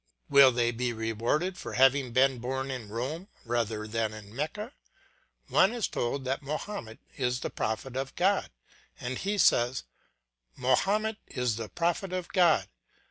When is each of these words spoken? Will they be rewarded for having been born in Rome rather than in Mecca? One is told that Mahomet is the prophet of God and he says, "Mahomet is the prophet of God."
Will 0.31 0.51
they 0.51 0.71
be 0.71 0.91
rewarded 0.93 1.59
for 1.59 1.73
having 1.73 2.11
been 2.11 2.39
born 2.39 2.71
in 2.71 2.89
Rome 2.89 3.27
rather 3.45 3.85
than 3.85 4.15
in 4.15 4.35
Mecca? 4.35 4.73
One 5.47 5.71
is 5.73 5.87
told 5.87 6.25
that 6.25 6.41
Mahomet 6.41 6.97
is 7.17 7.41
the 7.41 7.51
prophet 7.51 7.95
of 7.95 8.15
God 8.15 8.49
and 8.99 9.19
he 9.19 9.37
says, 9.37 9.83
"Mahomet 10.57 11.17
is 11.27 11.55
the 11.57 11.69
prophet 11.69 12.13
of 12.13 12.29
God." 12.29 12.67